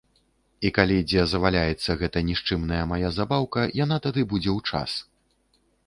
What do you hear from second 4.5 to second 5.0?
ў час.